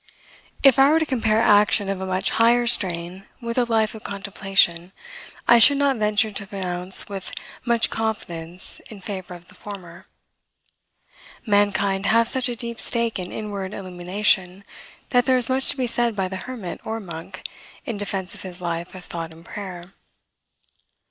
If 0.63 0.79
I 0.79 0.89
were 0.89 0.97
to 0.97 1.05
compare 1.05 1.39
action 1.39 1.87
of 1.87 2.01
a 2.01 2.07
much 2.07 2.31
higher 2.31 2.65
strain 2.65 3.25
with 3.39 3.55
a 3.59 3.65
life 3.65 3.93
of 3.93 4.03
contemplation, 4.03 4.93
I 5.47 5.59
should 5.59 5.77
not 5.77 5.97
venture 5.97 6.31
to 6.31 6.47
pronounce 6.47 7.07
with 7.07 7.31
much 7.65 7.91
confidence 7.91 8.79
in 8.89 8.99
favor 8.99 9.35
of 9.35 9.47
the 9.47 9.53
former. 9.53 10.07
Mankind 11.45 12.07
have 12.07 12.27
such 12.27 12.49
a 12.49 12.55
deep 12.55 12.79
stake 12.79 13.19
in 13.19 13.31
inward 13.31 13.75
illumination, 13.75 14.63
that 15.11 15.27
there 15.27 15.37
is 15.37 15.51
much 15.51 15.69
to 15.69 15.77
be 15.77 15.85
said 15.85 16.15
by 16.15 16.27
the 16.27 16.37
hermit 16.49 16.81
or 16.83 16.99
monk 16.99 17.43
in 17.85 17.97
defense 17.99 18.33
of 18.33 18.41
his 18.41 18.59
life 18.59 18.95
of 18.95 19.05
thought 19.05 19.31
and 19.31 19.45
prayer. 19.45 19.93